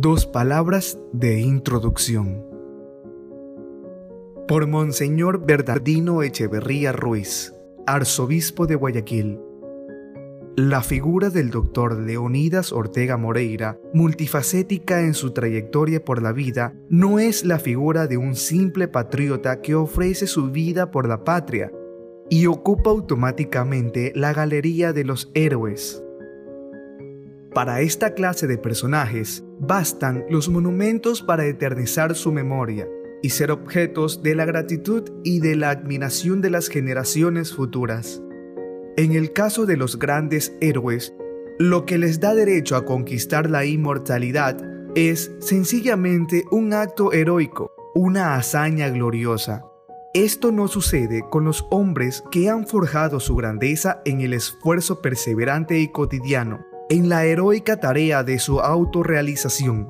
Dos 0.00 0.26
palabras 0.26 0.96
de 1.12 1.40
introducción. 1.40 2.46
Por 4.46 4.68
Monseñor 4.68 5.44
Bernardino 5.44 6.22
Echeverría 6.22 6.92
Ruiz, 6.92 7.52
arzobispo 7.84 8.68
de 8.68 8.76
Guayaquil. 8.76 9.40
La 10.54 10.82
figura 10.82 11.30
del 11.30 11.50
doctor 11.50 11.98
Leonidas 11.98 12.70
Ortega 12.70 13.16
Moreira, 13.16 13.80
multifacética 13.92 15.00
en 15.00 15.14
su 15.14 15.32
trayectoria 15.32 16.04
por 16.04 16.22
la 16.22 16.30
vida, 16.30 16.74
no 16.88 17.18
es 17.18 17.44
la 17.44 17.58
figura 17.58 18.06
de 18.06 18.18
un 18.18 18.36
simple 18.36 18.86
patriota 18.86 19.60
que 19.60 19.74
ofrece 19.74 20.28
su 20.28 20.52
vida 20.52 20.92
por 20.92 21.08
la 21.08 21.24
patria 21.24 21.72
y 22.30 22.46
ocupa 22.46 22.90
automáticamente 22.90 24.12
la 24.14 24.32
galería 24.32 24.92
de 24.92 25.02
los 25.02 25.28
héroes. 25.34 26.04
Para 27.52 27.80
esta 27.80 28.14
clase 28.14 28.46
de 28.46 28.58
personajes, 28.58 29.44
bastan 29.60 30.24
los 30.30 30.48
monumentos 30.48 31.22
para 31.22 31.46
eternizar 31.46 32.14
su 32.14 32.32
memoria 32.32 32.88
y 33.22 33.30
ser 33.30 33.50
objetos 33.50 34.22
de 34.22 34.34
la 34.34 34.44
gratitud 34.44 35.10
y 35.24 35.40
de 35.40 35.56
la 35.56 35.70
admiración 35.70 36.40
de 36.40 36.50
las 36.50 36.68
generaciones 36.68 37.54
futuras. 37.54 38.22
En 38.96 39.12
el 39.12 39.32
caso 39.32 39.66
de 39.66 39.76
los 39.76 39.98
grandes 39.98 40.52
héroes, 40.60 41.14
lo 41.58 41.86
que 41.86 41.98
les 41.98 42.20
da 42.20 42.34
derecho 42.34 42.76
a 42.76 42.84
conquistar 42.84 43.50
la 43.50 43.64
inmortalidad 43.64 44.56
es 44.94 45.32
sencillamente 45.40 46.44
un 46.50 46.72
acto 46.72 47.12
heroico, 47.12 47.72
una 47.94 48.36
hazaña 48.36 48.88
gloriosa. 48.88 49.64
Esto 50.14 50.52
no 50.52 50.68
sucede 50.68 51.22
con 51.28 51.44
los 51.44 51.66
hombres 51.70 52.24
que 52.30 52.48
han 52.48 52.66
forjado 52.66 53.20
su 53.20 53.36
grandeza 53.36 54.00
en 54.04 54.20
el 54.20 54.32
esfuerzo 54.34 55.02
perseverante 55.02 55.78
y 55.78 55.88
cotidiano, 55.88 56.64
en 56.90 57.10
la 57.10 57.26
heroica 57.26 57.78
tarea 57.78 58.24
de 58.24 58.38
su 58.38 58.60
autorrealización. 58.60 59.88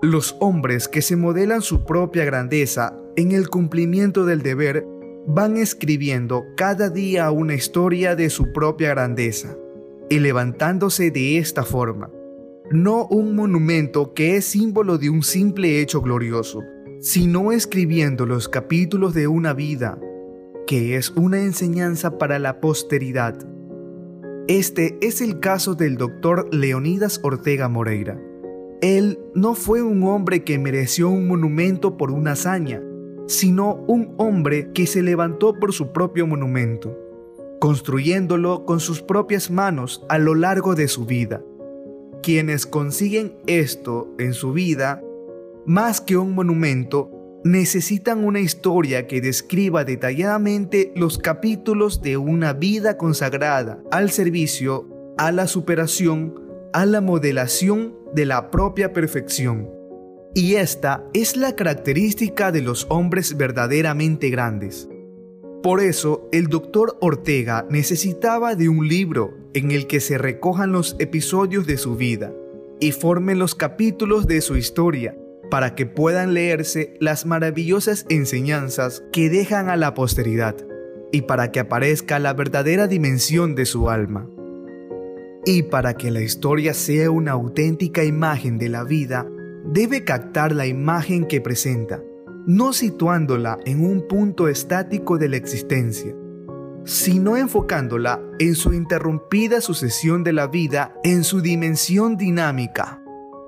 Los 0.00 0.36
hombres 0.38 0.86
que 0.86 1.02
se 1.02 1.16
modelan 1.16 1.62
su 1.62 1.84
propia 1.84 2.24
grandeza 2.24 2.96
en 3.16 3.32
el 3.32 3.48
cumplimiento 3.48 4.24
del 4.24 4.42
deber 4.42 4.86
van 5.26 5.56
escribiendo 5.56 6.44
cada 6.56 6.90
día 6.90 7.30
una 7.30 7.54
historia 7.54 8.14
de 8.14 8.30
su 8.30 8.52
propia 8.52 8.90
grandeza 8.90 9.56
y 10.10 10.20
levantándose 10.20 11.10
de 11.10 11.38
esta 11.38 11.64
forma, 11.64 12.10
no 12.70 13.06
un 13.06 13.34
monumento 13.34 14.14
que 14.14 14.36
es 14.36 14.44
símbolo 14.44 14.98
de 14.98 15.10
un 15.10 15.22
simple 15.22 15.80
hecho 15.80 16.02
glorioso, 16.02 16.60
sino 17.00 17.50
escribiendo 17.50 18.26
los 18.26 18.48
capítulos 18.48 19.12
de 19.12 19.26
una 19.26 19.54
vida, 19.54 19.98
que 20.66 20.96
es 20.96 21.10
una 21.10 21.40
enseñanza 21.40 22.18
para 22.18 22.38
la 22.38 22.60
posteridad 22.60 23.51
este 24.58 24.98
es 25.00 25.22
el 25.22 25.40
caso 25.40 25.74
del 25.74 25.96
doctor 25.96 26.46
Leonidas 26.54 27.20
Ortega 27.22 27.70
Moreira. 27.70 28.20
Él 28.82 29.18
no 29.34 29.54
fue 29.54 29.80
un 29.82 30.02
hombre 30.02 30.44
que 30.44 30.58
mereció 30.58 31.08
un 31.08 31.26
monumento 31.26 31.96
por 31.96 32.10
una 32.10 32.32
hazaña, 32.32 32.82
sino 33.26 33.76
un 33.86 34.12
hombre 34.18 34.70
que 34.74 34.86
se 34.86 35.02
levantó 35.02 35.58
por 35.58 35.72
su 35.72 35.92
propio 35.92 36.26
monumento, 36.26 36.94
construyéndolo 37.60 38.66
con 38.66 38.78
sus 38.78 39.00
propias 39.00 39.50
manos 39.50 40.04
a 40.10 40.18
lo 40.18 40.34
largo 40.34 40.74
de 40.74 40.88
su 40.88 41.06
vida. 41.06 41.42
Quienes 42.22 42.66
consiguen 42.66 43.38
esto 43.46 44.12
en 44.18 44.34
su 44.34 44.52
vida, 44.52 45.02
más 45.64 46.02
que 46.02 46.18
un 46.18 46.34
monumento, 46.34 47.10
necesitan 47.44 48.24
una 48.24 48.40
historia 48.40 49.06
que 49.06 49.20
describa 49.20 49.84
detalladamente 49.84 50.92
los 50.94 51.18
capítulos 51.18 52.02
de 52.02 52.16
una 52.16 52.52
vida 52.52 52.96
consagrada 52.96 53.82
al 53.90 54.10
servicio, 54.10 54.88
a 55.18 55.32
la 55.32 55.46
superación, 55.46 56.34
a 56.72 56.86
la 56.86 57.00
modelación 57.00 57.94
de 58.14 58.26
la 58.26 58.50
propia 58.50 58.92
perfección. 58.92 59.68
Y 60.34 60.54
esta 60.54 61.04
es 61.12 61.36
la 61.36 61.56
característica 61.56 62.52
de 62.52 62.62
los 62.62 62.86
hombres 62.88 63.36
verdaderamente 63.36 64.30
grandes. 64.30 64.88
Por 65.62 65.80
eso, 65.80 66.28
el 66.32 66.46
doctor 66.46 66.96
Ortega 67.00 67.66
necesitaba 67.70 68.56
de 68.56 68.68
un 68.68 68.88
libro 68.88 69.36
en 69.52 69.70
el 69.70 69.86
que 69.86 70.00
se 70.00 70.18
recojan 70.18 70.72
los 70.72 70.96
episodios 70.98 71.66
de 71.66 71.76
su 71.76 71.96
vida 71.96 72.32
y 72.80 72.92
formen 72.92 73.38
los 73.38 73.54
capítulos 73.54 74.26
de 74.26 74.40
su 74.40 74.56
historia 74.56 75.14
para 75.52 75.74
que 75.74 75.84
puedan 75.84 76.32
leerse 76.32 76.96
las 76.98 77.26
maravillosas 77.26 78.06
enseñanzas 78.08 79.04
que 79.12 79.28
dejan 79.28 79.68
a 79.68 79.76
la 79.76 79.92
posteridad 79.92 80.56
y 81.12 81.20
para 81.20 81.52
que 81.52 81.60
aparezca 81.60 82.18
la 82.18 82.32
verdadera 82.32 82.86
dimensión 82.86 83.54
de 83.54 83.66
su 83.66 83.90
alma. 83.90 84.26
Y 85.44 85.64
para 85.64 85.92
que 85.92 86.10
la 86.10 86.22
historia 86.22 86.72
sea 86.72 87.10
una 87.10 87.32
auténtica 87.32 88.02
imagen 88.02 88.56
de 88.56 88.70
la 88.70 88.82
vida, 88.82 89.26
debe 89.66 90.04
captar 90.04 90.52
la 90.52 90.66
imagen 90.66 91.26
que 91.26 91.42
presenta, 91.42 92.02
no 92.46 92.72
situándola 92.72 93.58
en 93.66 93.84
un 93.84 94.08
punto 94.08 94.48
estático 94.48 95.18
de 95.18 95.28
la 95.28 95.36
existencia, 95.36 96.16
sino 96.84 97.36
enfocándola 97.36 98.22
en 98.38 98.54
su 98.54 98.72
interrumpida 98.72 99.60
sucesión 99.60 100.24
de 100.24 100.32
la 100.32 100.46
vida 100.46 100.94
en 101.04 101.24
su 101.24 101.42
dimensión 101.42 102.16
dinámica, 102.16 103.02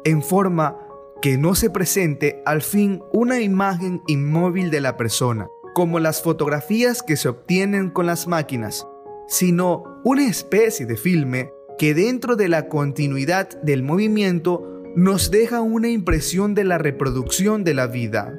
en 0.05 0.23
forma 0.23 0.84
que 1.25 1.39
no 1.39 1.55
se 1.55 1.71
presente 1.71 2.43
al 2.45 2.61
fin 2.61 3.01
una 3.11 3.41
imagen 3.41 4.03
inmóvil 4.07 4.71
de 4.71 4.83
la 4.83 4.99
persona, 4.99 5.49
como 5.73 5.99
las 5.99 6.21
fotografías 6.21 7.03
que 7.03 7.17
se 7.17 7.31
obtienen 7.31 7.89
con 7.89 8.05
las 8.05 8.29
máquinas, 8.29 8.87
sino 9.27 10.03
una 10.05 10.27
especie 10.27 10.85
de 10.85 10.99
filme 10.99 11.51
que 11.79 11.95
dentro 11.95 12.37
de 12.37 12.51
la 12.51 12.69
continuidad 12.69 13.49
del 13.63 13.83
movimiento 13.83 14.83
nos 14.97 15.31
deja 15.31 15.63
una 15.63 15.89
impresión 15.89 16.55
de 16.55 16.65
la 16.65 16.77
reproducción 16.77 17.65
de 17.65 17.73
la 17.73 17.87
vida. 17.87 18.39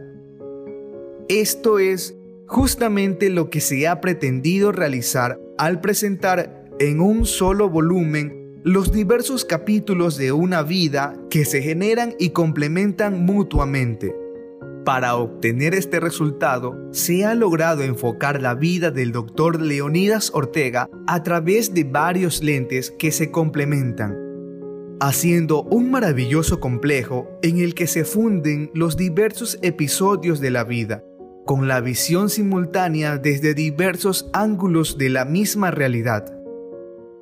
Esto 1.27 1.79
es 1.79 2.15
justamente 2.45 3.31
lo 3.31 3.49
que 3.49 3.61
se 3.61 3.87
ha 3.87 3.99
pretendido 3.99 4.71
realizar 4.71 5.39
al 5.57 5.81
presentar 5.81 6.69
en 6.77 7.01
un 7.01 7.25
solo 7.25 7.67
volumen 7.67 8.44
los 8.65 8.91
diversos 8.91 9.45
capítulos 9.45 10.17
de 10.17 10.31
una 10.31 10.63
vida 10.63 11.13
que 11.29 11.45
se 11.45 11.61
generan 11.61 12.15
y 12.17 12.31
complementan 12.31 13.23
mutuamente. 13.23 14.15
Para 14.83 15.17
obtener 15.17 15.75
este 15.75 15.99
resultado, 15.99 16.75
se 16.91 17.25
ha 17.25 17.35
logrado 17.35 17.83
enfocar 17.83 18.41
la 18.41 18.55
vida 18.55 18.89
del 18.89 19.11
doctor 19.11 19.61
Leonidas 19.61 20.31
Ortega 20.33 20.89
a 21.05 21.21
través 21.21 21.75
de 21.75 21.83
varios 21.83 22.41
lentes 22.41 22.89
que 22.89 23.11
se 23.11 23.29
complementan, 23.29 24.17
haciendo 24.99 25.61
un 25.61 25.91
maravilloso 25.91 26.59
complejo 26.59 27.29
en 27.43 27.59
el 27.59 27.75
que 27.75 27.85
se 27.85 28.03
funden 28.03 28.71
los 28.73 28.97
diversos 28.97 29.59
episodios 29.61 30.39
de 30.39 30.49
la 30.49 30.63
vida, 30.63 31.03
con 31.45 31.67
la 31.67 31.81
visión 31.81 32.31
simultánea 32.31 33.19
desde 33.19 33.53
diversos 33.53 34.27
ángulos 34.33 34.97
de 34.97 35.09
la 35.09 35.23
misma 35.23 35.69
realidad. 35.69 36.34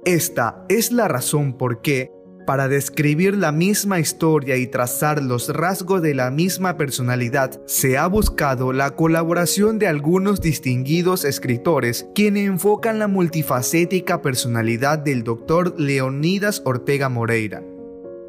Esta 0.06 0.66
es 0.68 0.92
la 0.92 1.08
razón 1.08 1.54
por 1.54 1.82
qué, 1.82 2.12
para 2.46 2.68
describir 2.68 3.38
la 3.38 3.54
misma 3.54 4.02
historia 4.02 4.58
y 4.58 4.68
trazar 4.68 5.24
los 5.24 5.48
rasgos 5.48 6.02
de 6.02 6.14
la 6.14 6.30
misma 6.30 6.76
personalidad, 6.76 7.62
se 7.68 7.98
ha 7.98 8.08
buscado 8.08 8.74
la 8.74 8.98
colaboración 8.98 9.80
de 9.80 9.88
algunos 9.88 10.42
distinguidos 10.42 11.24
escritores 11.24 12.06
quienes 12.14 12.48
enfocan 12.48 13.00
la 13.00 13.08
multifacética 13.08 14.22
personalidad 14.22 15.00
del 15.00 15.24
doctor 15.24 15.80
Leonidas 15.80 16.62
Ortega 16.66 17.08
Moreira. 17.08 17.64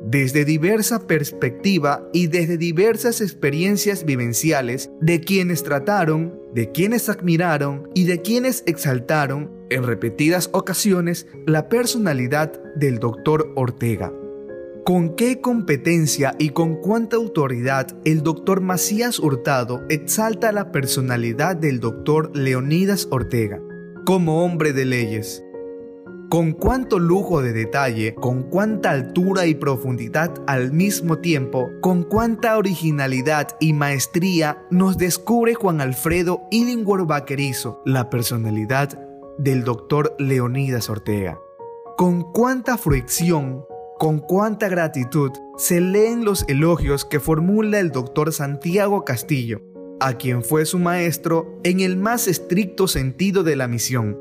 Desde 0.01 0.45
diversa 0.45 1.09
perspectiva 1.09 2.09
y 2.13 2.29
desde 2.29 2.57
diversas 2.57 3.21
experiencias 3.21 4.05
vivenciales 4.05 4.91
de 5.01 5.19
quienes 5.19 5.65
trataron, 5.65 6.39
de 6.53 6.71
quienes 6.71 7.09
admiraron 7.09 7.89
y 7.95 8.05
de 8.05 8.23
quienes 8.23 8.63
exaltaron 8.67 9.51
en 9.71 9.85
repetidas 9.85 10.51
ocasiones 10.53 11.27
la 11.47 11.69
personalidad 11.69 12.53
del 12.75 12.99
doctor 12.99 13.53
Ortega. 13.57 14.13
¿Con 14.85 15.17
qué 15.17 15.41
competencia 15.41 16.35
y 16.39 16.51
con 16.51 16.77
cuánta 16.77 17.17
autoridad 17.17 17.87
el 18.05 18.23
doctor 18.23 18.61
Macías 18.61 19.19
Hurtado 19.19 19.83
exalta 19.89 20.53
la 20.53 20.73
personalidad 20.73 21.57
del 21.57 21.81
doctor 21.81 22.37
Leonidas 22.37 23.09
Ortega 23.11 23.61
como 24.05 24.45
hombre 24.45 24.73
de 24.75 24.85
leyes? 24.85 25.43
con 26.35 26.51
cuánto 26.51 26.99
lujo 26.99 27.43
de 27.43 27.53
detalle, 27.53 28.17
con 28.17 28.43
cuánta 28.43 28.91
altura 28.91 29.47
y 29.47 29.55
profundidad 29.55 30.33
al 30.49 30.73
mismo 30.73 31.19
tiempo, 31.19 31.71
con 31.81 32.03
cuánta 32.03 32.59
originalidad 32.59 33.57
y 33.61 33.73
maestría 33.73 34.59
nos 34.69 34.99
descubre 34.99 35.55
Juan 35.55 35.81
Alfredo 35.81 36.43
Illingworth 36.51 37.07
Vaquerizo, 37.07 37.83
la 37.85 38.11
personalidad 38.11 39.04
del 39.39 39.65
doctor 39.65 40.15
Leonidas 40.19 40.91
Ortega. 40.91 41.41
Con 41.97 42.33
cuánta 42.33 42.77
fruición, 42.79 43.65
con 43.99 44.19
cuánta 44.19 44.69
gratitud 44.69 45.31
se 45.57 45.81
leen 45.81 46.25
los 46.25 46.45
elogios 46.49 47.05
que 47.05 47.21
formula 47.21 47.79
el 47.79 47.91
doctor 47.91 48.33
Santiago 48.33 49.05
Castillo, 49.05 49.61
a 50.01 50.15
quien 50.15 50.43
fue 50.43 50.67
su 50.67 50.79
maestro 50.79 51.59
en 51.63 51.81
el 51.81 51.97
más 51.97 52.29
estricto 52.29 52.89
sentido 52.89 53.43
de 53.43 53.57
la 53.57 53.69
misión. 53.69 54.19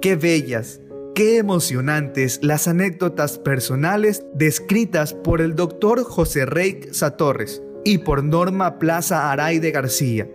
Qué 0.00 0.14
bellas, 0.14 0.80
qué 1.14 1.38
emocionantes 1.38 2.38
las 2.42 2.68
anécdotas 2.68 3.38
personales 3.38 4.24
descritas 4.34 5.14
por 5.14 5.40
el 5.40 5.56
doctor 5.56 6.04
José 6.04 6.46
Rey 6.46 6.80
Satorres 6.92 7.62
y 7.84 7.98
por 7.98 8.22
Norma 8.22 8.78
Plaza 8.78 9.32
Araide 9.32 9.70
García, 9.70 10.28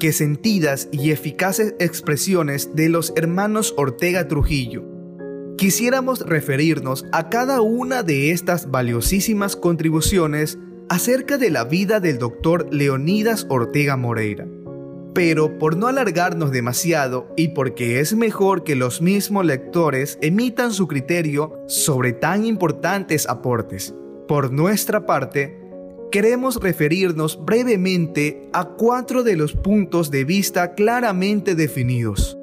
que 0.00 0.12
sentidas 0.12 0.88
y 0.90 1.12
eficaces 1.12 1.76
expresiones 1.78 2.74
de 2.74 2.88
los 2.88 3.12
hermanos 3.14 3.74
Ortega 3.76 4.26
Trujillo. 4.26 4.82
Quisiéramos 5.56 6.20
referirnos 6.26 7.04
a 7.12 7.28
cada 7.28 7.60
una 7.60 8.02
de 8.02 8.32
estas 8.32 8.70
valiosísimas 8.70 9.54
contribuciones 9.54 10.58
acerca 10.88 11.36
de 11.38 11.50
la 11.50 11.64
vida 11.64 12.00
del 12.00 12.18
doctor 12.18 12.66
Leonidas 12.72 13.46
Ortega 13.50 13.96
Moreira. 13.96 14.48
Pero 15.14 15.58
por 15.58 15.76
no 15.76 15.86
alargarnos 15.86 16.50
demasiado 16.50 17.32
y 17.36 17.48
porque 17.48 18.00
es 18.00 18.14
mejor 18.14 18.64
que 18.64 18.76
los 18.76 19.02
mismos 19.02 19.44
lectores 19.44 20.18
emitan 20.22 20.72
su 20.72 20.88
criterio 20.88 21.52
sobre 21.68 22.12
tan 22.12 22.46
importantes 22.46 23.28
aportes, 23.28 23.94
por 24.26 24.50
nuestra 24.50 25.04
parte, 25.04 25.59
queremos 26.10 26.56
referirnos 26.56 27.42
brevemente 27.44 28.48
a 28.52 28.64
cuatro 28.64 29.22
de 29.22 29.36
los 29.36 29.54
puntos 29.54 30.10
de 30.10 30.24
vista 30.24 30.74
claramente 30.74 31.54
definidos. 31.54 32.36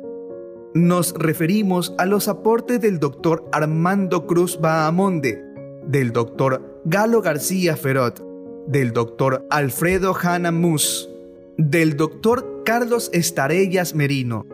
Nos 0.73 1.13
referimos 1.13 1.93
a 1.97 2.05
los 2.05 2.27
aportes 2.27 2.79
del 2.79 2.99
doctor 2.99 3.47
Armando 3.51 4.25
Cruz 4.25 4.59
Bahamonde, 4.59 5.43
del 5.85 6.11
doctor 6.11 6.81
Galo 6.85 7.21
García 7.21 7.75
Ferot, 7.75 8.23
del 8.67 8.93
doctor 8.93 9.45
Alfredo 9.49 10.15
Hanna 10.15 10.51
Mus, 10.51 11.09
del 11.57 11.97
doctor 11.97 12.63
Carlos 12.63 13.09
Estarellas 13.13 13.95
Merino, 13.95 14.45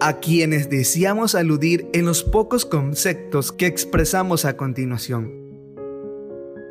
a 0.00 0.18
quienes 0.18 0.68
deseamos 0.68 1.34
aludir 1.34 1.88
en 1.92 2.04
los 2.04 2.22
pocos 2.22 2.66
conceptos 2.66 3.52
que 3.52 3.66
expresamos 3.66 4.44
a 4.44 4.56
continuación. 4.56 5.41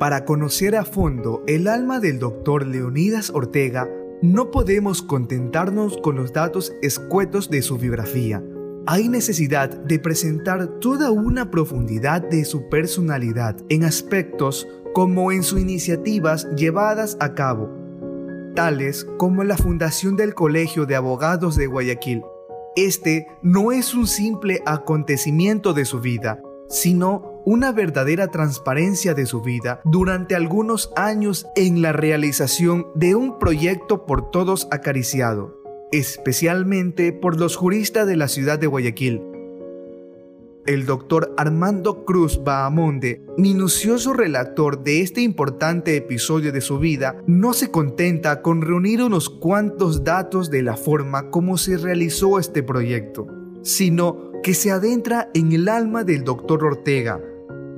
Para 0.02 0.24
conocer 0.24 0.74
a 0.74 0.84
fondo 0.84 1.44
el 1.46 1.68
alma 1.68 2.00
del 2.00 2.18
doctor 2.18 2.66
Leonidas 2.66 3.30
Ortega, 3.30 3.88
no 4.20 4.50
podemos 4.50 5.00
contentarnos 5.00 5.96
con 5.98 6.16
los 6.16 6.32
datos 6.32 6.72
escuetos 6.82 7.50
de 7.50 7.62
su 7.62 7.78
biografía. 7.78 8.42
Hay 8.84 9.08
necesidad 9.08 9.70
de 9.70 10.00
presentar 10.00 10.66
toda 10.80 11.12
una 11.12 11.52
profundidad 11.52 12.20
de 12.20 12.44
su 12.44 12.68
personalidad 12.68 13.54
en 13.68 13.84
aspectos 13.84 14.66
como 14.92 15.30
en 15.30 15.44
sus 15.44 15.60
iniciativas 15.60 16.48
llevadas 16.56 17.16
a 17.20 17.34
cabo, 17.34 17.70
tales 18.56 19.06
como 19.18 19.44
la 19.44 19.56
fundación 19.56 20.16
del 20.16 20.34
Colegio 20.34 20.84
de 20.84 20.96
Abogados 20.96 21.54
de 21.54 21.68
Guayaquil. 21.68 22.22
Este 22.74 23.28
no 23.40 23.70
es 23.70 23.94
un 23.94 24.08
simple 24.08 24.62
acontecimiento 24.66 25.72
de 25.72 25.84
su 25.84 26.00
vida, 26.00 26.42
sino 26.68 27.31
una 27.44 27.72
verdadera 27.72 28.28
transparencia 28.28 29.14
de 29.14 29.26
su 29.26 29.40
vida 29.40 29.80
durante 29.84 30.34
algunos 30.34 30.92
años 30.96 31.46
en 31.56 31.82
la 31.82 31.92
realización 31.92 32.86
de 32.94 33.14
un 33.14 33.38
proyecto 33.38 34.06
por 34.06 34.30
todos 34.30 34.68
acariciado, 34.70 35.60
especialmente 35.90 37.12
por 37.12 37.38
los 37.38 37.56
juristas 37.56 38.06
de 38.06 38.16
la 38.16 38.28
ciudad 38.28 38.58
de 38.58 38.66
Guayaquil. 38.66 39.22
El 40.64 40.86
doctor 40.86 41.34
Armando 41.36 42.04
Cruz 42.04 42.44
Bahamonde, 42.44 43.20
minucioso 43.36 44.12
relator 44.12 44.84
de 44.84 45.00
este 45.00 45.20
importante 45.20 45.96
episodio 45.96 46.52
de 46.52 46.60
su 46.60 46.78
vida, 46.78 47.20
no 47.26 47.52
se 47.52 47.72
contenta 47.72 48.42
con 48.42 48.62
reunir 48.62 49.02
unos 49.02 49.28
cuantos 49.28 50.04
datos 50.04 50.50
de 50.50 50.62
la 50.62 50.76
forma 50.76 51.30
como 51.30 51.58
se 51.58 51.78
realizó 51.78 52.38
este 52.38 52.62
proyecto, 52.62 53.26
sino 53.62 54.30
que 54.44 54.54
se 54.54 54.70
adentra 54.70 55.30
en 55.34 55.50
el 55.50 55.68
alma 55.68 56.04
del 56.04 56.22
doctor 56.22 56.64
Ortega, 56.64 57.20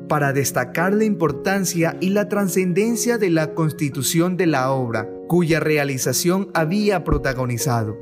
para 0.09 0.33
destacar 0.33 0.93
la 0.93 1.05
importancia 1.05 1.97
y 2.01 2.11
la 2.11 2.29
trascendencia 2.29 3.19
de 3.19 3.31
la 3.31 3.55
constitución 3.55 4.37
de 4.37 4.47
la 4.47 4.71
obra, 4.71 5.09
cuya 5.29 5.61
realización 5.61 6.49
había 6.55 7.05
protagonizado. 7.05 7.97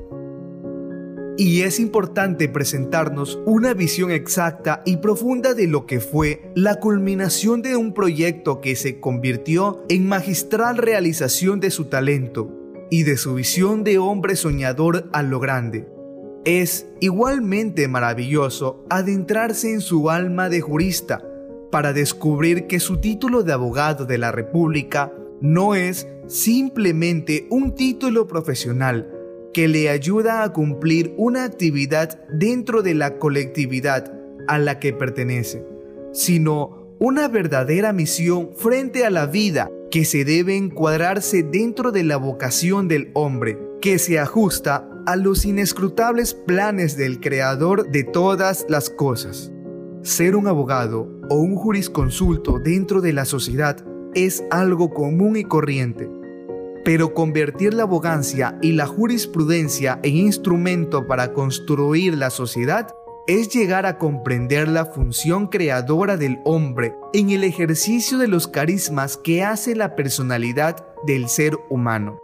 Y 1.38 1.62
es 1.62 1.80
importante 1.80 2.48
presentarnos 2.48 3.40
una 3.46 3.72
visión 3.72 4.10
exacta 4.10 4.82
y 4.84 4.98
profunda 4.98 5.54
de 5.54 5.66
lo 5.66 5.86
que 5.86 5.98
fue 5.98 6.52
la 6.54 6.76
culminación 6.76 7.62
de 7.62 7.74
un 7.74 7.94
proyecto 7.94 8.60
que 8.60 8.76
se 8.76 9.00
convirtió 9.00 9.82
en 9.88 10.06
magistral 10.06 10.76
realización 10.76 11.58
de 11.58 11.70
su 11.70 11.86
talento 11.86 12.52
y 12.90 13.04
de 13.04 13.16
su 13.16 13.34
visión 13.34 13.82
de 13.82 13.96
hombre 13.96 14.36
soñador 14.36 15.08
a 15.12 15.22
lo 15.22 15.40
grande. 15.40 15.88
Es 16.44 16.86
igualmente 17.00 17.88
maravilloso 17.88 18.84
adentrarse 18.90 19.72
en 19.72 19.80
su 19.80 20.10
alma 20.10 20.50
de 20.50 20.60
jurista, 20.60 21.24
para 21.72 21.94
descubrir 21.94 22.66
que 22.66 22.78
su 22.78 22.98
título 22.98 23.42
de 23.42 23.54
abogado 23.54 24.04
de 24.04 24.18
la 24.18 24.30
República 24.30 25.10
no 25.40 25.74
es 25.74 26.06
simplemente 26.28 27.46
un 27.50 27.74
título 27.74 28.28
profesional 28.28 29.10
que 29.54 29.68
le 29.68 29.88
ayuda 29.88 30.44
a 30.44 30.52
cumplir 30.52 31.14
una 31.16 31.44
actividad 31.44 32.20
dentro 32.30 32.82
de 32.82 32.94
la 32.94 33.18
colectividad 33.18 34.12
a 34.48 34.58
la 34.58 34.78
que 34.78 34.92
pertenece, 34.92 35.64
sino 36.12 36.94
una 36.98 37.26
verdadera 37.26 37.94
misión 37.94 38.50
frente 38.54 39.06
a 39.06 39.10
la 39.10 39.24
vida 39.24 39.70
que 39.90 40.04
se 40.04 40.26
debe 40.26 40.56
encuadrarse 40.56 41.42
dentro 41.42 41.90
de 41.90 42.04
la 42.04 42.18
vocación 42.18 42.86
del 42.86 43.10
hombre, 43.14 43.58
que 43.80 43.98
se 43.98 44.18
ajusta 44.18 44.88
a 45.06 45.16
los 45.16 45.46
inescrutables 45.46 46.34
planes 46.34 46.98
del 46.98 47.18
Creador 47.18 47.90
de 47.90 48.04
todas 48.04 48.66
las 48.68 48.90
cosas. 48.90 49.50
Ser 50.02 50.36
un 50.36 50.48
abogado 50.48 51.08
o 51.32 51.36
un 51.36 51.56
jurisconsulto 51.56 52.58
dentro 52.58 53.00
de 53.00 53.14
la 53.14 53.24
sociedad 53.24 53.82
es 54.14 54.44
algo 54.50 54.90
común 54.90 55.38
y 55.38 55.44
corriente, 55.44 56.10
pero 56.84 57.14
convertir 57.14 57.72
la 57.72 57.84
abogancia 57.84 58.58
y 58.60 58.72
la 58.72 58.86
jurisprudencia 58.86 59.98
en 60.02 60.16
instrumento 60.16 61.06
para 61.06 61.32
construir 61.32 62.18
la 62.18 62.28
sociedad 62.28 62.94
es 63.26 63.48
llegar 63.48 63.86
a 63.86 63.96
comprender 63.96 64.68
la 64.68 64.84
función 64.84 65.46
creadora 65.46 66.18
del 66.18 66.38
hombre 66.44 66.94
en 67.14 67.30
el 67.30 67.44
ejercicio 67.44 68.18
de 68.18 68.28
los 68.28 68.46
carismas 68.46 69.16
que 69.16 69.42
hace 69.42 69.74
la 69.74 69.96
personalidad 69.96 70.84
del 71.06 71.30
ser 71.30 71.56
humano. 71.70 72.20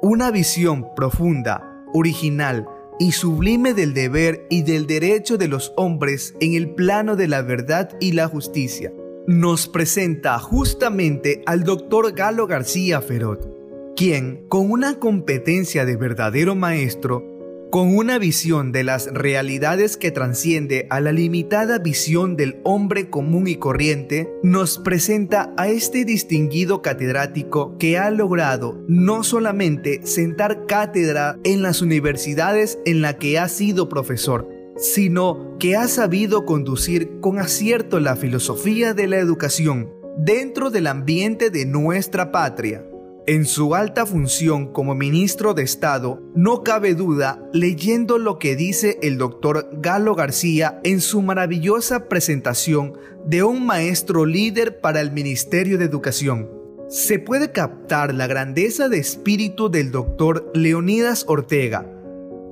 Una 0.00 0.30
visión 0.30 0.94
profunda, 0.94 1.82
original, 1.92 2.68
y 2.98 3.12
sublime 3.12 3.74
del 3.74 3.94
deber 3.94 4.46
y 4.50 4.62
del 4.62 4.86
derecho 4.86 5.38
de 5.38 5.48
los 5.48 5.72
hombres 5.76 6.34
en 6.40 6.54
el 6.54 6.74
plano 6.74 7.16
de 7.16 7.28
la 7.28 7.42
verdad 7.42 7.90
y 8.00 8.12
la 8.12 8.28
justicia, 8.28 8.92
nos 9.26 9.68
presenta 9.68 10.38
justamente 10.38 11.42
al 11.46 11.64
doctor 11.64 12.12
Galo 12.12 12.46
García 12.46 13.00
Ferot, 13.00 13.94
quien, 13.96 14.46
con 14.48 14.70
una 14.70 14.98
competencia 14.98 15.84
de 15.84 15.96
verdadero 15.96 16.54
maestro, 16.54 17.33
con 17.74 17.96
una 17.96 18.20
visión 18.20 18.70
de 18.70 18.84
las 18.84 19.12
realidades 19.12 19.96
que 19.96 20.12
trasciende 20.12 20.86
a 20.90 21.00
la 21.00 21.10
limitada 21.10 21.80
visión 21.80 22.36
del 22.36 22.60
hombre 22.62 23.10
común 23.10 23.48
y 23.48 23.56
corriente, 23.56 24.32
nos 24.44 24.78
presenta 24.78 25.52
a 25.56 25.66
este 25.66 26.04
distinguido 26.04 26.82
catedrático 26.82 27.76
que 27.76 27.98
ha 27.98 28.12
logrado 28.12 28.80
no 28.86 29.24
solamente 29.24 30.06
sentar 30.06 30.66
cátedra 30.66 31.36
en 31.42 31.62
las 31.62 31.82
universidades 31.82 32.78
en 32.86 33.02
la 33.02 33.18
que 33.18 33.40
ha 33.40 33.48
sido 33.48 33.88
profesor, 33.88 34.48
sino 34.76 35.56
que 35.58 35.74
ha 35.74 35.88
sabido 35.88 36.46
conducir 36.46 37.18
con 37.20 37.40
acierto 37.40 37.98
la 37.98 38.14
filosofía 38.14 38.94
de 38.94 39.08
la 39.08 39.18
educación 39.18 39.90
dentro 40.16 40.70
del 40.70 40.86
ambiente 40.86 41.50
de 41.50 41.66
nuestra 41.66 42.30
patria 42.30 42.84
en 43.26 43.46
su 43.46 43.74
alta 43.74 44.04
función 44.04 44.70
como 44.70 44.94
ministro 44.94 45.54
de 45.54 45.62
Estado, 45.62 46.20
no 46.34 46.62
cabe 46.62 46.94
duda 46.94 47.42
leyendo 47.54 48.18
lo 48.18 48.38
que 48.38 48.54
dice 48.54 48.98
el 49.02 49.16
doctor 49.16 49.70
Galo 49.72 50.14
García 50.14 50.78
en 50.84 51.00
su 51.00 51.22
maravillosa 51.22 52.08
presentación 52.08 52.98
de 53.24 53.42
un 53.42 53.64
maestro 53.64 54.26
líder 54.26 54.80
para 54.80 55.00
el 55.00 55.10
Ministerio 55.10 55.78
de 55.78 55.86
Educación. 55.86 56.50
Se 56.90 57.18
puede 57.18 57.50
captar 57.50 58.12
la 58.12 58.26
grandeza 58.26 58.90
de 58.90 58.98
espíritu 58.98 59.70
del 59.70 59.90
doctor 59.90 60.50
Leonidas 60.52 61.24
Ortega, 61.26 61.90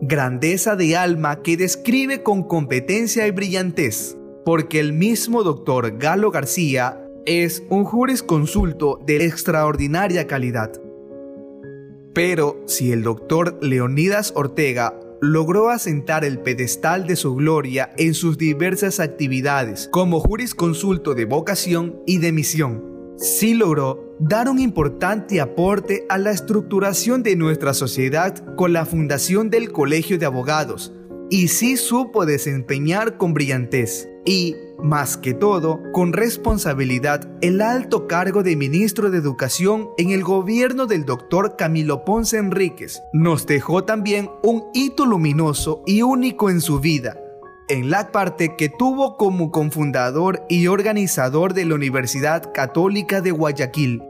grandeza 0.01 0.75
de 0.75 0.97
alma 0.97 1.43
que 1.43 1.59
describe 1.59 2.23
con 2.23 2.45
competencia 2.45 3.27
y 3.27 3.31
brillantez, 3.31 4.17
porque 4.47 4.81
el 4.81 4.95
mismo 4.95 5.43
doctor 5.43 5.99
Galo 5.99 6.31
García 6.31 7.02
es 7.27 7.63
un 7.69 7.85
jurisconsulto 7.85 9.01
de 9.07 9.25
extraordinaria 9.25 10.27
calidad. 10.27 10.73
Pero 12.15 12.63
si 12.67 12.93
el 12.93 13.03
doctor 13.03 13.59
Leonidas 13.63 14.33
Ortega 14.35 14.99
logró 15.21 15.71
asentar 15.71 16.25
el 16.25 16.41
pedestal 16.41 17.07
de 17.07 17.17
su 17.17 17.37
gloria 17.37 17.93
en 17.97 18.15
sus 18.15 18.39
diversas 18.39 18.99
actividades 18.99 19.89
como 19.93 20.21
jurisconsulto 20.21 21.15
de 21.15 21.25
vocación 21.25 22.03
y 22.07 22.19
de 22.19 22.33
misión, 22.33 23.15
sí 23.17 23.55
logró 23.55 24.17
dar 24.19 24.49
un 24.49 24.59
importante 24.59 25.41
aporte 25.41 26.05
a 26.09 26.19
la 26.19 26.33
estructuración 26.33 27.23
de 27.23 27.37
nuestra 27.37 27.73
sociedad 27.73 28.35
con 28.57 28.73
la 28.73 28.85
fundación 28.85 29.49
del 29.49 29.71
Colegio 29.71 30.19
de 30.19 30.27
Abogados, 30.27 30.93
y 31.31 31.49
sí 31.49 31.77
supo 31.77 32.27
desempeñar 32.27 33.17
con 33.17 33.33
brillantez 33.33 34.12
y, 34.25 34.57
más 34.83 35.17
que 35.17 35.35
todo, 35.35 35.81
con 35.93 36.13
responsabilidad 36.13 37.29
el 37.41 37.61
alto 37.61 38.07
cargo 38.07 38.43
de 38.43 38.57
ministro 38.57 39.11
de 39.11 39.19
Educación 39.19 39.91
en 39.99 40.11
el 40.11 40.23
gobierno 40.23 40.87
del 40.87 41.05
doctor 41.05 41.57
Camilo 41.57 42.05
Ponce 42.05 42.39
Enríquez. 42.39 43.03
Nos 43.13 43.47
dejó 43.47 43.85
también 43.85 44.31
un 44.43 44.65
hito 44.75 45.07
luminoso 45.07 45.83
y 45.87 46.03
único 46.03 46.51
en 46.51 46.61
su 46.61 46.81
vida, 46.81 47.21
en 47.69 47.91
la 47.91 48.13
parte 48.13 48.57
que 48.57 48.69
tuvo 48.69 49.17
como 49.17 49.51
confundador 49.51 50.43
y 50.49 50.67
organizador 50.67 51.55
de 51.55 51.65
la 51.65 51.75
Universidad 51.75 52.53
Católica 52.53 53.21
de 53.21 53.33
Guayaquil. 53.33 54.03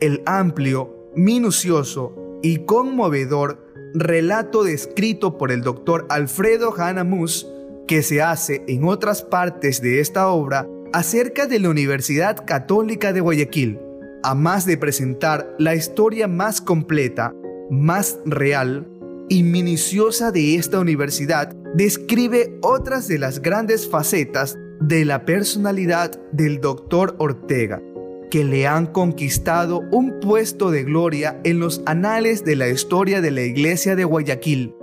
El 0.00 0.22
amplio, 0.26 1.10
minucioso 1.14 2.14
y 2.42 2.64
conmovedor 2.64 3.58
relato 3.94 4.64
descrito 4.64 5.36
por 5.36 5.52
el 5.52 5.62
doctor 5.62 6.06
Alfredo 6.08 6.74
Hanamus 6.76 7.46
que 7.92 8.02
se 8.02 8.22
hace 8.22 8.64
en 8.68 8.84
otras 8.84 9.20
partes 9.20 9.82
de 9.82 10.00
esta 10.00 10.28
obra 10.28 10.66
acerca 10.94 11.46
de 11.46 11.58
la 11.58 11.68
Universidad 11.68 12.46
Católica 12.46 13.12
de 13.12 13.20
Guayaquil, 13.20 13.78
a 14.22 14.34
más 14.34 14.64
de 14.64 14.78
presentar 14.78 15.54
la 15.58 15.74
historia 15.74 16.26
más 16.26 16.62
completa, 16.62 17.34
más 17.70 18.18
real 18.24 18.88
y 19.28 19.42
minuciosa 19.42 20.32
de 20.32 20.56
esta 20.56 20.80
universidad, 20.80 21.54
describe 21.74 22.58
otras 22.62 23.08
de 23.08 23.18
las 23.18 23.42
grandes 23.42 23.86
facetas 23.86 24.56
de 24.80 25.04
la 25.04 25.26
personalidad 25.26 26.18
del 26.32 26.62
doctor 26.62 27.14
Ortega, 27.18 27.82
que 28.30 28.42
le 28.42 28.66
han 28.66 28.86
conquistado 28.86 29.82
un 29.92 30.18
puesto 30.18 30.70
de 30.70 30.84
gloria 30.84 31.38
en 31.44 31.60
los 31.60 31.82
anales 31.84 32.42
de 32.42 32.56
la 32.56 32.70
historia 32.70 33.20
de 33.20 33.32
la 33.32 33.42
Iglesia 33.42 33.96
de 33.96 34.04
Guayaquil. 34.04 34.74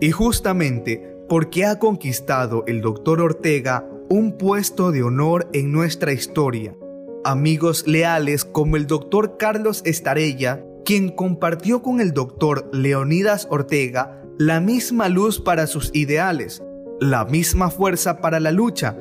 Y 0.00 0.10
justamente 0.10 1.15
porque 1.28 1.64
ha 1.64 1.78
conquistado 1.78 2.64
el 2.66 2.80
doctor 2.80 3.20
Ortega 3.20 3.88
un 4.08 4.36
puesto 4.38 4.92
de 4.92 5.02
honor 5.02 5.48
en 5.52 5.72
nuestra 5.72 6.12
historia. 6.12 6.76
Amigos 7.24 7.86
leales 7.86 8.44
como 8.44 8.76
el 8.76 8.86
doctor 8.86 9.36
Carlos 9.36 9.82
Estarella, 9.84 10.64
quien 10.84 11.08
compartió 11.08 11.82
con 11.82 12.00
el 12.00 12.12
doctor 12.12 12.68
Leonidas 12.72 13.48
Ortega 13.50 14.22
la 14.38 14.60
misma 14.60 15.08
luz 15.08 15.40
para 15.40 15.66
sus 15.66 15.90
ideales, 15.92 16.62
la 17.00 17.24
misma 17.24 17.70
fuerza 17.70 18.20
para 18.20 18.38
la 18.38 18.52
lucha, 18.52 18.96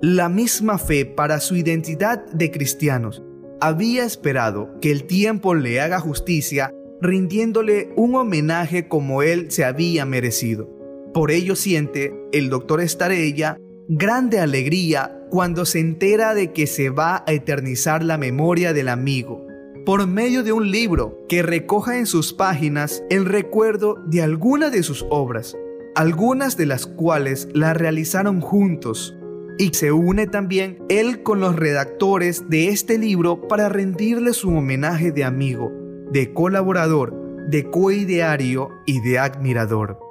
la 0.00 0.28
misma 0.28 0.78
fe 0.78 1.04
para 1.04 1.38
su 1.40 1.54
identidad 1.56 2.26
de 2.32 2.50
cristianos. 2.50 3.22
Había 3.60 4.04
esperado 4.04 4.70
que 4.80 4.90
el 4.90 5.04
tiempo 5.04 5.54
le 5.54 5.80
haga 5.80 6.00
justicia 6.00 6.72
rindiéndole 7.00 7.92
un 7.96 8.16
homenaje 8.16 8.88
como 8.88 9.22
él 9.22 9.50
se 9.50 9.64
había 9.64 10.04
merecido. 10.04 10.77
Por 11.18 11.32
ello 11.32 11.56
siente 11.56 12.14
el 12.30 12.48
doctor 12.48 12.80
Estarella 12.80 13.58
grande 13.88 14.38
alegría 14.38 15.20
cuando 15.30 15.64
se 15.64 15.80
entera 15.80 16.32
de 16.32 16.52
que 16.52 16.68
se 16.68 16.90
va 16.90 17.24
a 17.26 17.32
eternizar 17.32 18.04
la 18.04 18.18
memoria 18.18 18.72
del 18.72 18.88
amigo 18.88 19.44
por 19.84 20.06
medio 20.06 20.44
de 20.44 20.52
un 20.52 20.70
libro 20.70 21.18
que 21.28 21.42
recoja 21.42 21.98
en 21.98 22.06
sus 22.06 22.32
páginas 22.32 23.02
el 23.10 23.24
recuerdo 23.24 23.96
de 24.06 24.22
alguna 24.22 24.70
de 24.70 24.84
sus 24.84 25.04
obras, 25.10 25.56
algunas 25.96 26.56
de 26.56 26.66
las 26.66 26.86
cuales 26.86 27.48
la 27.52 27.74
realizaron 27.74 28.40
juntos. 28.40 29.16
Y 29.58 29.74
se 29.74 29.90
une 29.90 30.28
también 30.28 30.78
él 30.88 31.24
con 31.24 31.40
los 31.40 31.56
redactores 31.56 32.48
de 32.48 32.68
este 32.68 32.96
libro 32.96 33.48
para 33.48 33.68
rendirle 33.68 34.34
su 34.34 34.50
homenaje 34.50 35.10
de 35.10 35.24
amigo, 35.24 35.72
de 36.12 36.32
colaborador, 36.32 37.12
de 37.48 37.68
coideario 37.68 38.68
y 38.86 39.00
de 39.00 39.18
admirador. 39.18 40.07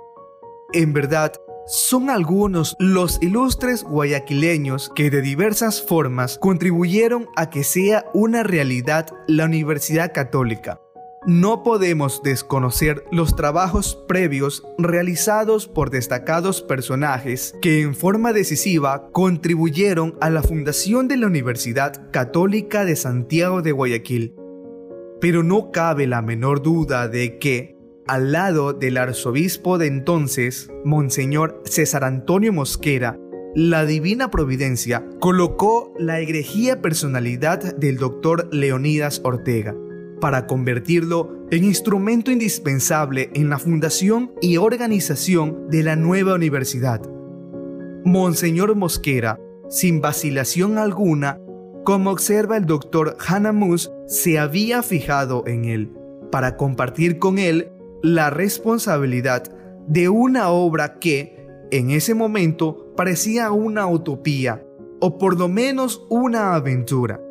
En 0.73 0.91
verdad, 0.91 1.33
son 1.65 2.09
algunos 2.09 2.75
los 2.79 3.21
ilustres 3.21 3.83
guayaquileños 3.83 4.91
que 4.95 5.09
de 5.09 5.21
diversas 5.21 5.81
formas 5.81 6.37
contribuyeron 6.37 7.27
a 7.35 7.49
que 7.49 7.63
sea 7.63 8.05
una 8.13 8.43
realidad 8.43 9.07
la 9.27 9.45
Universidad 9.45 10.13
Católica. 10.13 10.81
No 11.25 11.63
podemos 11.63 12.21
desconocer 12.23 13.03
los 13.11 13.35
trabajos 13.35 14.01
previos 14.07 14.63
realizados 14.77 15.67
por 15.67 15.89
destacados 15.89 16.61
personajes 16.61 17.53
que 17.61 17.81
en 17.81 17.95
forma 17.95 18.31
decisiva 18.31 19.09
contribuyeron 19.11 20.15
a 20.21 20.29
la 20.29 20.41
fundación 20.41 21.07
de 21.07 21.17
la 21.17 21.27
Universidad 21.27 22.11
Católica 22.11 22.85
de 22.85 22.95
Santiago 22.95 23.61
de 23.61 23.71
Guayaquil. 23.71 24.35
Pero 25.19 25.43
no 25.43 25.71
cabe 25.71 26.07
la 26.07 26.21
menor 26.21 26.61
duda 26.61 27.07
de 27.07 27.39
que, 27.39 27.76
al 28.07 28.31
lado 28.31 28.73
del 28.73 28.97
arzobispo 28.97 29.77
de 29.77 29.87
entonces, 29.87 30.69
Monseñor 30.85 31.61
César 31.65 32.03
Antonio 32.03 32.53
Mosquera, 32.53 33.19
la 33.55 33.85
Divina 33.85 34.29
Providencia 34.29 35.05
colocó 35.19 35.93
la 35.97 36.19
egregía 36.19 36.81
personalidad 36.81 37.75
del 37.75 37.97
doctor 37.97 38.49
Leonidas 38.53 39.21
Ortega 39.23 39.75
para 40.21 40.47
convertirlo 40.47 41.37
en 41.51 41.63
instrumento 41.63 42.31
indispensable 42.31 43.29
en 43.33 43.49
la 43.49 43.59
fundación 43.59 44.31
y 44.41 44.57
organización 44.57 45.69
de 45.69 45.83
la 45.83 45.95
nueva 45.95 46.35
universidad. 46.35 47.01
Monseñor 48.03 48.75
Mosquera, 48.75 49.39
sin 49.69 50.01
vacilación 50.01 50.77
alguna, 50.77 51.39
como 51.83 52.11
observa 52.11 52.57
el 52.57 52.65
doctor 52.65 53.17
Hanamus, 53.27 53.91
se 54.07 54.39
había 54.39 54.83
fijado 54.83 55.43
en 55.47 55.65
él 55.65 55.91
para 56.31 56.57
compartir 56.57 57.19
con 57.19 57.39
él 57.39 57.71
la 58.01 58.29
responsabilidad 58.29 59.43
de 59.87 60.09
una 60.09 60.49
obra 60.49 60.99
que, 60.99 61.47
en 61.71 61.91
ese 61.91 62.13
momento, 62.13 62.93
parecía 62.95 63.51
una 63.51 63.87
utopía, 63.87 64.63
o 64.99 65.17
por 65.17 65.37
lo 65.37 65.47
menos 65.47 66.05
una 66.09 66.55
aventura. 66.55 67.21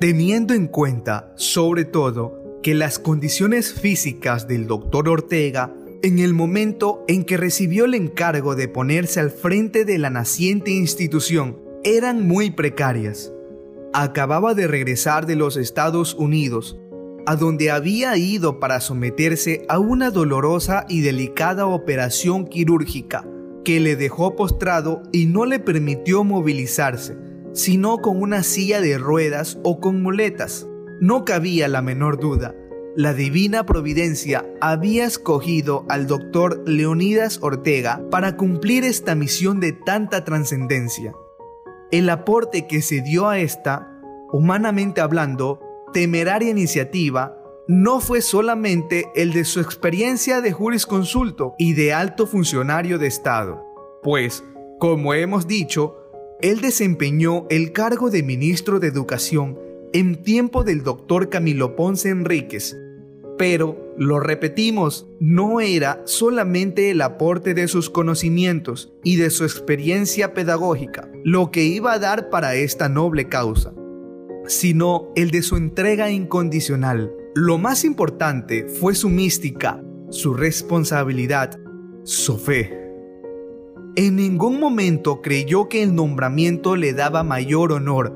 Teniendo 0.00 0.54
en 0.54 0.66
cuenta, 0.66 1.32
sobre 1.36 1.84
todo, 1.84 2.60
que 2.62 2.74
las 2.74 2.98
condiciones 2.98 3.72
físicas 3.74 4.48
del 4.48 4.66
doctor 4.66 5.08
Ortega 5.08 5.74
en 6.02 6.18
el 6.18 6.34
momento 6.34 7.02
en 7.08 7.24
que 7.24 7.36
recibió 7.36 7.86
el 7.86 7.94
encargo 7.94 8.54
de 8.54 8.68
ponerse 8.68 9.20
al 9.20 9.30
frente 9.30 9.84
de 9.84 9.98
la 9.98 10.10
naciente 10.10 10.70
institución 10.70 11.58
eran 11.82 12.26
muy 12.26 12.50
precarias. 12.50 13.32
Acababa 13.92 14.54
de 14.54 14.66
regresar 14.66 15.24
de 15.26 15.36
los 15.36 15.56
Estados 15.56 16.14
Unidos 16.14 16.78
a 17.26 17.36
donde 17.36 17.70
había 17.70 18.16
ido 18.16 18.60
para 18.60 18.80
someterse 18.80 19.64
a 19.68 19.78
una 19.78 20.10
dolorosa 20.10 20.84
y 20.88 21.00
delicada 21.00 21.66
operación 21.66 22.46
quirúrgica 22.46 23.26
que 23.64 23.80
le 23.80 23.96
dejó 23.96 24.36
postrado 24.36 25.02
y 25.10 25.26
no 25.26 25.46
le 25.46 25.58
permitió 25.58 26.22
movilizarse, 26.22 27.16
sino 27.52 27.98
con 27.98 28.20
una 28.20 28.42
silla 28.42 28.80
de 28.80 28.98
ruedas 28.98 29.58
o 29.64 29.80
con 29.80 30.02
muletas. 30.02 30.68
No 31.00 31.24
cabía 31.24 31.66
la 31.66 31.82
menor 31.82 32.20
duda. 32.20 32.54
La 32.96 33.12
divina 33.12 33.66
providencia 33.66 34.46
había 34.60 35.04
escogido 35.04 35.84
al 35.88 36.06
doctor 36.06 36.62
Leonidas 36.68 37.40
Ortega 37.42 38.00
para 38.10 38.36
cumplir 38.36 38.84
esta 38.84 39.16
misión 39.16 39.58
de 39.58 39.72
tanta 39.72 40.24
trascendencia. 40.24 41.12
El 41.90 42.08
aporte 42.08 42.68
que 42.68 42.82
se 42.82 43.00
dio 43.00 43.28
a 43.28 43.38
esta, 43.40 44.00
humanamente 44.32 45.00
hablando, 45.00 45.60
temeraria 45.94 46.50
iniciativa 46.50 47.38
no 47.68 48.00
fue 48.00 48.20
solamente 48.20 49.06
el 49.14 49.32
de 49.32 49.44
su 49.44 49.60
experiencia 49.60 50.42
de 50.42 50.52
jurisconsulto 50.52 51.54
y 51.56 51.72
de 51.72 51.94
alto 51.94 52.26
funcionario 52.26 52.98
de 52.98 53.06
Estado, 53.06 53.64
pues, 54.02 54.44
como 54.78 55.14
hemos 55.14 55.46
dicho, 55.46 55.96
él 56.42 56.60
desempeñó 56.60 57.46
el 57.48 57.72
cargo 57.72 58.10
de 58.10 58.22
ministro 58.22 58.80
de 58.80 58.88
Educación 58.88 59.58
en 59.94 60.22
tiempo 60.22 60.64
del 60.64 60.82
doctor 60.82 61.30
Camilo 61.30 61.76
Ponce 61.76 62.10
Enríquez, 62.10 62.76
pero, 63.38 63.94
lo 63.96 64.18
repetimos, 64.18 65.06
no 65.20 65.60
era 65.60 66.02
solamente 66.04 66.90
el 66.90 67.00
aporte 67.00 67.54
de 67.54 67.68
sus 67.68 67.88
conocimientos 67.88 68.92
y 69.04 69.16
de 69.16 69.30
su 69.30 69.44
experiencia 69.44 70.34
pedagógica 70.34 71.08
lo 71.22 71.52
que 71.52 71.62
iba 71.62 71.92
a 71.92 71.98
dar 72.00 72.30
para 72.30 72.56
esta 72.56 72.88
noble 72.88 73.28
causa 73.28 73.73
sino 74.46 75.08
el 75.16 75.30
de 75.30 75.42
su 75.42 75.56
entrega 75.56 76.10
incondicional. 76.10 77.12
Lo 77.34 77.58
más 77.58 77.84
importante 77.84 78.68
fue 78.68 78.94
su 78.94 79.08
mística, 79.08 79.82
su 80.10 80.34
responsabilidad, 80.34 81.58
su 82.04 82.38
fe. 82.38 82.84
En 83.96 84.16
ningún 84.16 84.60
momento 84.60 85.22
creyó 85.22 85.68
que 85.68 85.82
el 85.82 85.94
nombramiento 85.94 86.76
le 86.76 86.92
daba 86.92 87.22
mayor 87.22 87.72
honor. 87.72 88.12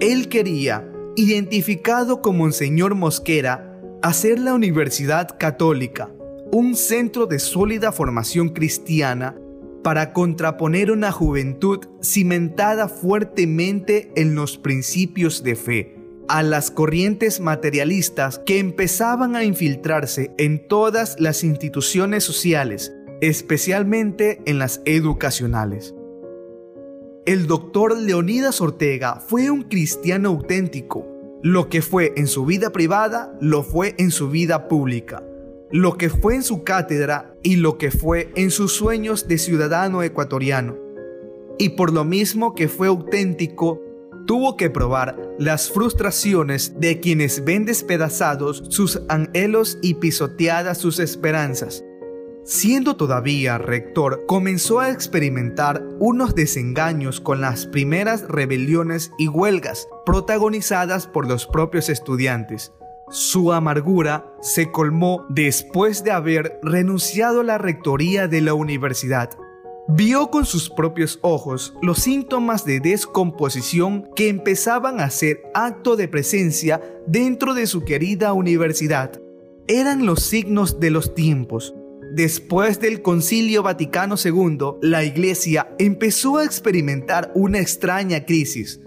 Él 0.00 0.28
quería, 0.28 0.90
identificado 1.16 2.22
como 2.22 2.44
señor 2.52 2.94
Mosquera, 2.94 3.80
hacer 4.02 4.38
la 4.38 4.54
Universidad 4.54 5.38
Católica, 5.38 6.10
un 6.50 6.76
centro 6.76 7.26
de 7.26 7.38
sólida 7.38 7.92
formación 7.92 8.50
cristiana 8.50 9.36
para 9.82 10.12
contraponer 10.12 10.90
una 10.90 11.12
juventud 11.12 11.80
cimentada 12.02 12.88
fuertemente 12.88 14.12
en 14.16 14.34
los 14.34 14.58
principios 14.58 15.42
de 15.42 15.56
fe 15.56 16.02
a 16.28 16.42
las 16.42 16.70
corrientes 16.70 17.40
materialistas 17.40 18.38
que 18.38 18.58
empezaban 18.58 19.36
a 19.36 19.44
infiltrarse 19.44 20.32
en 20.38 20.66
todas 20.66 21.20
las 21.20 21.44
instituciones 21.44 22.24
sociales, 22.24 22.92
especialmente 23.20 24.40
en 24.46 24.58
las 24.58 24.80
educacionales. 24.84 25.94
el 27.24 27.46
doctor 27.46 27.96
Leonidas 27.96 28.60
Ortega 28.60 29.20
fue 29.20 29.50
un 29.50 29.62
cristiano 29.62 30.30
auténtico. 30.30 31.06
Lo 31.42 31.68
que 31.68 31.82
fue 31.82 32.12
en 32.16 32.26
su 32.26 32.44
vida 32.44 32.70
privada, 32.70 33.36
lo 33.40 33.62
fue 33.62 33.94
en 33.98 34.10
su 34.10 34.28
vida 34.28 34.68
pública. 34.68 35.22
Lo 35.72 35.96
que 35.96 36.10
fue 36.10 36.34
en 36.34 36.42
su 36.42 36.64
cátedra 36.64 37.34
y 37.42 37.56
lo 37.56 37.78
que 37.78 37.90
fue 37.90 38.30
en 38.36 38.50
sus 38.50 38.74
sueños 38.74 39.26
de 39.26 39.38
ciudadano 39.38 40.02
ecuatoriano. 40.02 40.76
Y 41.58 41.70
por 41.70 41.92
lo 41.92 42.04
mismo 42.04 42.54
que 42.54 42.68
fue 42.68 42.88
auténtico, 42.88 43.80
tuvo 44.26 44.58
que 44.58 44.68
probar 44.68 45.16
las 45.38 45.70
frustraciones 45.70 46.78
de 46.78 47.00
quienes 47.00 47.44
ven 47.44 47.64
despedazados 47.64 48.64
sus 48.68 49.00
anhelos 49.08 49.78
y 49.80 49.94
pisoteadas 49.94 50.76
sus 50.76 50.98
esperanzas. 50.98 51.82
Siendo 52.44 52.96
todavía 52.96 53.56
rector, 53.56 54.24
comenzó 54.26 54.80
a 54.80 54.90
experimentar 54.90 55.82
unos 56.00 56.34
desengaños 56.34 57.20
con 57.20 57.40
las 57.40 57.66
primeras 57.66 58.28
rebeliones 58.28 59.12
y 59.16 59.28
huelgas 59.28 59.88
protagonizadas 60.04 61.06
por 61.06 61.28
los 61.28 61.46
propios 61.46 61.88
estudiantes. 61.88 62.72
Su 63.12 63.52
amargura 63.52 64.34
se 64.40 64.72
colmó 64.72 65.24
después 65.28 66.02
de 66.02 66.10
haber 66.10 66.58
renunciado 66.62 67.42
a 67.42 67.44
la 67.44 67.58
rectoría 67.58 68.26
de 68.26 68.40
la 68.40 68.54
universidad. 68.54 69.30
Vio 69.86 70.30
con 70.30 70.44
sus 70.44 70.68
propios 70.68 71.20
ojos 71.22 71.74
los 71.82 71.98
síntomas 71.98 72.64
de 72.64 72.80
descomposición 72.80 74.08
que 74.16 74.28
empezaban 74.28 74.98
a 74.98 75.10
ser 75.10 75.42
acto 75.54 75.94
de 75.94 76.08
presencia 76.08 76.80
dentro 77.06 77.54
de 77.54 77.68
su 77.68 77.84
querida 77.84 78.32
universidad. 78.32 79.20
Eran 79.68 80.06
los 80.06 80.24
signos 80.24 80.80
de 80.80 80.90
los 80.90 81.14
tiempos 81.14 81.74
Después 82.14 82.78
del 82.78 83.00
Concilio 83.00 83.62
Vaticano 83.62 84.16
II, 84.22 84.76
la 84.82 85.02
Iglesia 85.02 85.74
empezó 85.78 86.36
a 86.36 86.44
experimentar 86.44 87.32
una 87.34 87.58
extraña 87.58 88.26
crisis. 88.26 88.82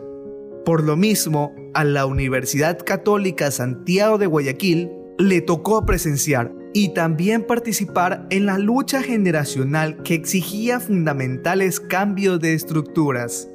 Por 0.63 0.83
lo 0.83 0.95
mismo, 0.95 1.55
a 1.75 1.83
la 1.83 2.05
Universidad 2.05 2.79
Católica 2.83 3.51
Santiago 3.51 4.17
de 4.17 4.25
Guayaquil 4.25 4.89
le 5.19 5.41
tocó 5.41 5.85
presenciar 5.85 6.53
y 6.73 6.93
también 6.93 7.43
participar 7.43 8.25
en 8.29 8.45
la 8.45 8.57
lucha 8.57 9.03
generacional 9.03 10.01
que 10.03 10.13
exigía 10.13 10.79
fundamentales 10.79 11.79
cambios 11.79 12.39
de 12.39 12.53
estructuras. 12.53 13.49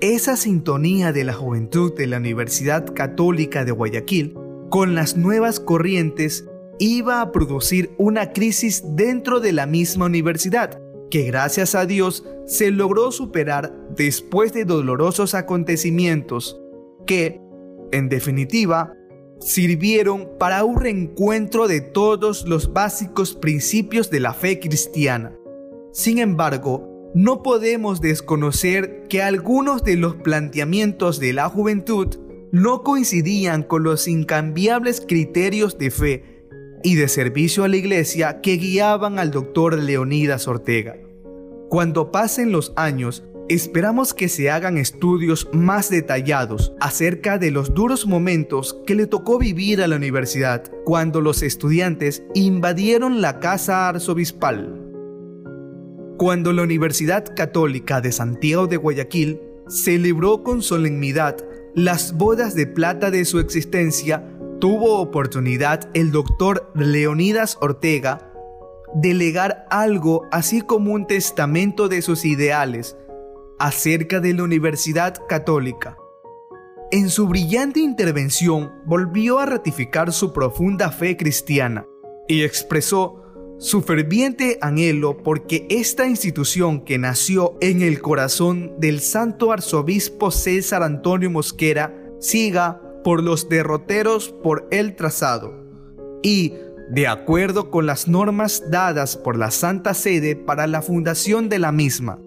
Esa 0.00 0.36
sintonía 0.36 1.12
de 1.12 1.24
la 1.24 1.32
juventud 1.32 1.94
de 1.94 2.06
la 2.08 2.18
Universidad 2.18 2.92
Católica 2.92 3.64
de 3.64 3.72
Guayaquil 3.72 4.34
con 4.68 4.94
las 4.94 5.16
nuevas 5.16 5.60
corrientes 5.60 6.44
iba 6.78 7.20
a 7.20 7.30
producir 7.30 7.90
una 7.98 8.32
crisis 8.32 8.82
dentro 8.96 9.38
de 9.40 9.52
la 9.52 9.66
misma 9.66 10.06
universidad, 10.06 10.80
que 11.10 11.24
gracias 11.24 11.74
a 11.74 11.86
Dios 11.86 12.24
se 12.46 12.70
logró 12.70 13.12
superar 13.12 13.72
después 13.94 14.52
de 14.52 14.64
dolorosos 14.64 15.34
acontecimientos 15.34 16.60
que, 17.06 17.40
en 17.92 18.08
definitiva, 18.08 18.94
sirvieron 19.40 20.28
para 20.38 20.64
un 20.64 20.80
reencuentro 20.80 21.66
de 21.66 21.80
todos 21.80 22.46
los 22.46 22.72
básicos 22.72 23.34
principios 23.34 24.10
de 24.10 24.20
la 24.20 24.34
fe 24.34 24.60
cristiana. 24.60 25.32
Sin 25.92 26.18
embargo, 26.18 27.10
no 27.14 27.42
podemos 27.42 28.00
desconocer 28.00 29.06
que 29.08 29.22
algunos 29.22 29.82
de 29.82 29.96
los 29.96 30.16
planteamientos 30.16 31.18
de 31.18 31.32
la 31.32 31.48
juventud 31.48 32.16
no 32.52 32.82
coincidían 32.82 33.62
con 33.62 33.82
los 33.82 34.06
incambiables 34.06 35.00
criterios 35.06 35.78
de 35.78 35.90
fe 35.90 36.44
y 36.82 36.94
de 36.94 37.08
servicio 37.08 37.64
a 37.64 37.68
la 37.68 37.76
iglesia 37.76 38.40
que 38.40 38.56
guiaban 38.56 39.18
al 39.18 39.30
doctor 39.30 39.78
Leonidas 39.78 40.48
Ortega. 40.48 40.96
Cuando 41.68 42.10
pasen 42.10 42.52
los 42.52 42.72
años, 42.76 43.24
esperamos 43.50 44.14
que 44.14 44.28
se 44.28 44.48
hagan 44.48 44.78
estudios 44.78 45.48
más 45.52 45.90
detallados 45.90 46.72
acerca 46.78 47.36
de 47.36 47.50
los 47.50 47.74
duros 47.74 48.06
momentos 48.06 48.78
que 48.86 48.94
le 48.94 49.08
tocó 49.08 49.38
vivir 49.38 49.82
a 49.82 49.88
la 49.88 49.96
universidad 49.96 50.70
cuando 50.84 51.20
los 51.20 51.42
estudiantes 51.42 52.22
invadieron 52.32 53.20
la 53.20 53.40
casa 53.40 53.88
arzobispal. 53.88 54.80
Cuando 56.16 56.52
la 56.52 56.62
Universidad 56.62 57.34
Católica 57.34 58.00
de 58.00 58.12
Santiago 58.12 58.68
de 58.68 58.76
Guayaquil 58.76 59.40
celebró 59.66 60.44
con 60.44 60.62
solemnidad 60.62 61.36
las 61.74 62.12
bodas 62.12 62.54
de 62.54 62.68
plata 62.68 63.10
de 63.10 63.24
su 63.24 63.40
existencia, 63.40 64.24
tuvo 64.60 65.00
oportunidad 65.00 65.90
el 65.94 66.12
doctor 66.12 66.70
Leonidas 66.76 67.58
Ortega 67.60 68.30
de 68.94 69.12
legar 69.12 69.66
algo 69.70 70.28
así 70.30 70.60
como 70.60 70.92
un 70.92 71.08
testamento 71.08 71.88
de 71.88 72.00
sus 72.00 72.24
ideales 72.24 72.96
acerca 73.60 74.18
de 74.20 74.34
la 74.34 74.42
Universidad 74.42 75.14
Católica. 75.28 75.96
En 76.90 77.08
su 77.10 77.28
brillante 77.28 77.78
intervención 77.78 78.72
volvió 78.84 79.38
a 79.38 79.46
ratificar 79.46 80.12
su 80.12 80.32
profunda 80.32 80.90
fe 80.90 81.16
cristiana 81.16 81.86
y 82.26 82.42
expresó 82.42 83.22
su 83.58 83.82
ferviente 83.82 84.58
anhelo 84.62 85.18
porque 85.18 85.66
esta 85.68 86.06
institución 86.06 86.80
que 86.80 86.98
nació 86.98 87.58
en 87.60 87.82
el 87.82 88.00
corazón 88.00 88.72
del 88.78 89.00
santo 89.00 89.52
arzobispo 89.52 90.30
César 90.30 90.82
Antonio 90.82 91.30
Mosquera 91.30 91.94
siga 92.18 92.80
por 93.04 93.22
los 93.22 93.50
derroteros 93.50 94.34
por 94.42 94.66
el 94.70 94.96
trazado 94.96 95.54
y, 96.22 96.54
de 96.90 97.06
acuerdo 97.06 97.70
con 97.70 97.84
las 97.84 98.08
normas 98.08 98.64
dadas 98.70 99.18
por 99.18 99.36
la 99.36 99.50
Santa 99.50 99.92
Sede 99.92 100.34
para 100.34 100.66
la 100.66 100.80
fundación 100.80 101.50
de 101.50 101.58
la 101.58 101.70
misma. 101.70 102.18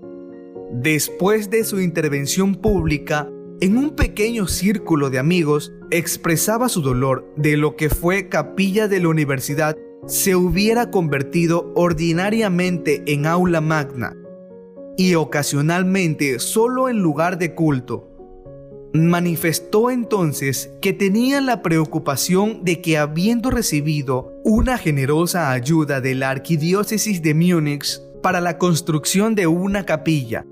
Después 0.76 1.52
de 1.52 1.64
su 1.66 1.80
intervención 1.80 2.56
pública, 2.56 3.30
en 3.62 3.78
un 3.78 3.96
pequeño 3.96 4.48
círculo 4.48 5.12
de 5.12 5.20
amigos, 5.20 5.72
expresaba 5.92 6.68
su 6.68 6.82
dolor 6.82 7.32
de 7.38 7.58
lo 7.58 7.76
que 7.76 7.90
fue 7.90 8.28
capilla 8.28 8.88
de 8.88 9.00
la 9.00 9.10
universidad 9.10 9.78
se 10.08 10.36
hubiera 10.36 10.90
convertido 10.90 11.72
ordinariamente 11.76 13.04
en 13.06 13.28
aula 13.28 13.62
magna 13.62 14.18
y 14.98 15.14
ocasionalmente 15.14 16.40
solo 16.40 16.90
en 16.90 16.98
lugar 17.00 17.38
de 17.38 17.54
culto. 17.54 18.10
Manifestó 18.94 19.92
entonces 19.92 20.72
que 20.82 20.92
tenía 20.92 21.40
la 21.40 21.62
preocupación 21.62 22.66
de 22.66 22.82
que 22.82 22.98
habiendo 22.98 23.52
recibido 23.52 24.34
una 24.44 24.80
generosa 24.80 25.52
ayuda 25.52 26.02
de 26.02 26.16
la 26.16 26.32
arquidiócesis 26.32 27.22
de 27.22 27.36
Múnich 27.36 28.02
para 28.24 28.42
la 28.42 28.58
construcción 28.58 29.36
de 29.36 29.48
una 29.48 29.86
capilla, 29.86 30.46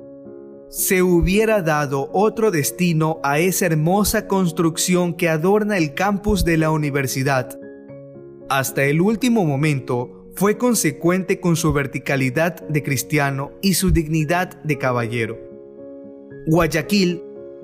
se 0.72 1.04
hubiera 1.04 1.62
dado 1.62 2.10
otro 2.14 2.50
destino 2.50 3.20
a 3.24 3.40
esa 3.40 3.66
hermosa 3.66 4.26
construcción 4.26 5.16
que 5.16 5.28
adorna 5.28 5.78
el 5.78 5.94
campus 5.94 6.46
de 6.46 6.56
la 6.56 6.72
universidad. 6.72 7.60
Hasta 8.50 8.86
el 8.86 9.02
último 9.02 9.44
momento 9.44 10.30
fue 10.34 10.58
consecuente 10.58 11.42
con 11.42 11.58
su 11.58 11.74
verticalidad 11.74 12.66
de 12.70 12.84
cristiano 12.84 13.52
y 13.62 13.74
su 13.74 13.92
dignidad 13.92 14.64
de 14.64 14.78
caballero. 14.78 15.38
Guayaquil 16.48 17.22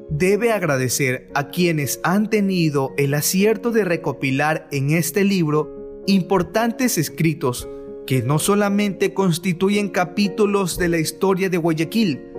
debe 0.09 0.51
agradecer 0.51 1.29
a 1.33 1.47
quienes 1.47 2.01
han 2.03 2.29
tenido 2.29 2.91
el 2.97 3.13
acierto 3.13 3.71
de 3.71 3.85
recopilar 3.85 4.67
en 4.69 4.91
este 4.91 5.23
libro 5.23 6.03
importantes 6.07 6.97
escritos 6.97 7.69
que 8.05 8.21
no 8.21 8.37
solamente 8.37 9.13
constituyen 9.13 9.87
capítulos 9.87 10.77
de 10.77 10.89
la 10.89 10.97
historia 10.97 11.49
de 11.49 11.57
Guayaquil, 11.57 12.36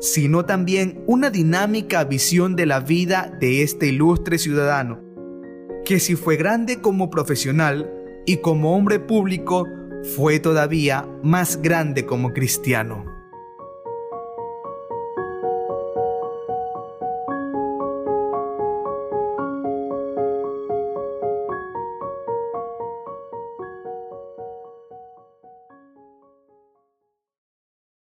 sino 0.00 0.46
también 0.46 1.02
una 1.06 1.30
dinámica 1.30 2.04
visión 2.04 2.56
de 2.56 2.66
la 2.66 2.80
vida 2.80 3.36
de 3.40 3.62
este 3.62 3.88
ilustre 3.88 4.38
ciudadano, 4.38 5.00
que 5.84 6.00
si 6.00 6.16
fue 6.16 6.36
grande 6.36 6.80
como 6.80 7.10
profesional 7.10 7.90
y 8.26 8.38
como 8.38 8.76
hombre 8.76 8.98
público, 8.98 9.66
fue 10.16 10.40
todavía 10.40 11.06
más 11.22 11.60
grande 11.60 12.06
como 12.06 12.32
cristiano. 12.32 13.09